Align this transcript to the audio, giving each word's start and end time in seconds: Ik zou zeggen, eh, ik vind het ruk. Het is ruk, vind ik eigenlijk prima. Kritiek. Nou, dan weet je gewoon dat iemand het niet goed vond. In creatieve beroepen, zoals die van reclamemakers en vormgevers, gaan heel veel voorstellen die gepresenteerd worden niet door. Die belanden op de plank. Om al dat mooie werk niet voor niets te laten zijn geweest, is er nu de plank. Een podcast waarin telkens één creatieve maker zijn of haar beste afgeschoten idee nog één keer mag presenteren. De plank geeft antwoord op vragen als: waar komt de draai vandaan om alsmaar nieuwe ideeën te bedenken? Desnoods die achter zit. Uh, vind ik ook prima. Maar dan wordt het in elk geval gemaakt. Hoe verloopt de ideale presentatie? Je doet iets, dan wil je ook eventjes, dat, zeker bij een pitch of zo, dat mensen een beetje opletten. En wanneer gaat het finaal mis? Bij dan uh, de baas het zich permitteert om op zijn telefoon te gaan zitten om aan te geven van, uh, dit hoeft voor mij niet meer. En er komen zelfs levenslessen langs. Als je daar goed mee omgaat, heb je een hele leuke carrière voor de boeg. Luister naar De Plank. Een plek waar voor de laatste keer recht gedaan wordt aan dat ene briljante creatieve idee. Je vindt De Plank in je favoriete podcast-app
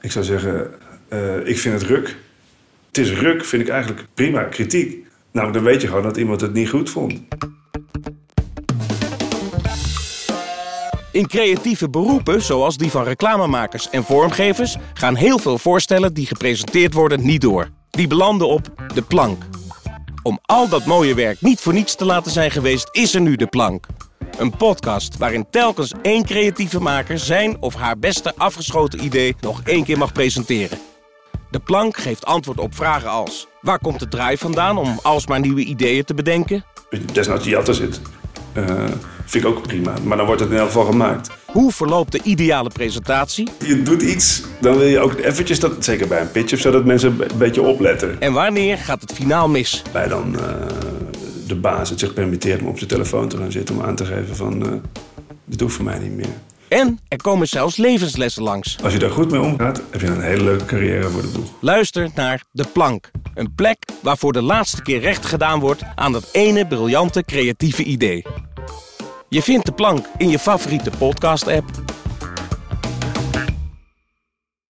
Ik 0.00 0.12
zou 0.12 0.24
zeggen, 0.24 0.70
eh, 1.08 1.46
ik 1.46 1.58
vind 1.58 1.80
het 1.80 1.90
ruk. 1.90 2.16
Het 2.86 2.98
is 2.98 3.12
ruk, 3.12 3.44
vind 3.44 3.62
ik 3.62 3.68
eigenlijk 3.68 4.06
prima. 4.14 4.42
Kritiek. 4.42 5.06
Nou, 5.32 5.52
dan 5.52 5.62
weet 5.62 5.80
je 5.80 5.86
gewoon 5.86 6.02
dat 6.02 6.16
iemand 6.16 6.40
het 6.40 6.52
niet 6.52 6.68
goed 6.68 6.90
vond. 6.90 7.20
In 11.12 11.26
creatieve 11.26 11.90
beroepen, 11.90 12.42
zoals 12.42 12.76
die 12.76 12.90
van 12.90 13.04
reclamemakers 13.04 13.90
en 13.90 14.04
vormgevers, 14.04 14.76
gaan 14.94 15.14
heel 15.14 15.38
veel 15.38 15.58
voorstellen 15.58 16.14
die 16.14 16.26
gepresenteerd 16.26 16.94
worden 16.94 17.22
niet 17.22 17.40
door. 17.40 17.68
Die 17.90 18.06
belanden 18.06 18.48
op 18.48 18.72
de 18.94 19.02
plank. 19.02 19.42
Om 20.22 20.38
al 20.42 20.68
dat 20.68 20.84
mooie 20.84 21.14
werk 21.14 21.40
niet 21.40 21.60
voor 21.60 21.72
niets 21.72 21.94
te 21.94 22.04
laten 22.04 22.32
zijn 22.32 22.50
geweest, 22.50 22.88
is 22.92 23.14
er 23.14 23.20
nu 23.20 23.36
de 23.36 23.46
plank. 23.46 23.86
Een 24.40 24.56
podcast 24.56 25.16
waarin 25.16 25.46
telkens 25.50 25.92
één 26.02 26.24
creatieve 26.24 26.80
maker 26.80 27.18
zijn 27.18 27.56
of 27.60 27.74
haar 27.74 27.98
beste 27.98 28.32
afgeschoten 28.36 29.04
idee 29.04 29.36
nog 29.40 29.60
één 29.64 29.84
keer 29.84 29.98
mag 29.98 30.12
presenteren. 30.12 30.78
De 31.50 31.58
plank 31.58 31.96
geeft 31.96 32.24
antwoord 32.24 32.58
op 32.58 32.74
vragen 32.74 33.10
als: 33.10 33.48
waar 33.60 33.78
komt 33.78 33.98
de 34.00 34.08
draai 34.08 34.36
vandaan 34.36 34.78
om 34.78 34.98
alsmaar 35.02 35.40
nieuwe 35.40 35.64
ideeën 35.64 36.04
te 36.04 36.14
bedenken? 36.14 36.64
Desnoods 37.12 37.44
die 37.44 37.56
achter 37.56 37.74
zit. 37.74 38.00
Uh, 38.54 38.84
vind 39.24 39.44
ik 39.44 39.50
ook 39.50 39.62
prima. 39.62 39.94
Maar 40.04 40.16
dan 40.16 40.26
wordt 40.26 40.40
het 40.40 40.50
in 40.50 40.56
elk 40.56 40.66
geval 40.66 40.84
gemaakt. 40.84 41.30
Hoe 41.46 41.72
verloopt 41.72 42.12
de 42.12 42.20
ideale 42.22 42.70
presentatie? 42.70 43.48
Je 43.64 43.82
doet 43.82 44.02
iets, 44.02 44.42
dan 44.60 44.78
wil 44.78 44.86
je 44.86 44.98
ook 44.98 45.14
eventjes, 45.18 45.60
dat, 45.60 45.84
zeker 45.84 46.08
bij 46.08 46.20
een 46.20 46.30
pitch 46.30 46.52
of 46.52 46.58
zo, 46.58 46.70
dat 46.70 46.84
mensen 46.84 47.20
een 47.20 47.38
beetje 47.38 47.62
opletten. 47.62 48.20
En 48.20 48.32
wanneer 48.32 48.78
gaat 48.78 49.00
het 49.00 49.12
finaal 49.12 49.48
mis? 49.48 49.82
Bij 49.92 50.08
dan 50.08 50.34
uh, 50.34 50.40
de 51.50 51.56
baas 51.56 51.90
het 51.90 51.98
zich 51.98 52.14
permitteert 52.14 52.60
om 52.60 52.66
op 52.66 52.76
zijn 52.76 52.90
telefoon 52.90 53.28
te 53.28 53.36
gaan 53.36 53.52
zitten 53.52 53.74
om 53.74 53.82
aan 53.82 53.96
te 53.96 54.04
geven 54.04 54.36
van, 54.36 54.66
uh, 54.66 54.72
dit 55.44 55.60
hoeft 55.60 55.74
voor 55.74 55.84
mij 55.84 55.98
niet 55.98 56.16
meer. 56.16 56.34
En 56.68 56.98
er 57.08 57.22
komen 57.22 57.48
zelfs 57.48 57.76
levenslessen 57.76 58.42
langs. 58.42 58.76
Als 58.82 58.92
je 58.92 58.98
daar 58.98 59.10
goed 59.10 59.30
mee 59.30 59.40
omgaat, 59.40 59.82
heb 59.90 60.00
je 60.00 60.06
een 60.06 60.20
hele 60.20 60.44
leuke 60.44 60.64
carrière 60.64 61.08
voor 61.08 61.22
de 61.22 61.28
boeg. 61.28 61.50
Luister 61.60 62.08
naar 62.14 62.42
De 62.52 62.64
Plank. 62.72 63.10
Een 63.34 63.54
plek 63.54 63.84
waar 64.02 64.18
voor 64.18 64.32
de 64.32 64.42
laatste 64.42 64.82
keer 64.82 65.00
recht 65.00 65.26
gedaan 65.26 65.60
wordt 65.60 65.82
aan 65.94 66.12
dat 66.12 66.28
ene 66.32 66.66
briljante 66.66 67.24
creatieve 67.24 67.82
idee. 67.82 68.24
Je 69.28 69.42
vindt 69.42 69.66
De 69.66 69.72
Plank 69.72 70.06
in 70.16 70.28
je 70.28 70.38
favoriete 70.38 70.90
podcast-app 70.98 71.89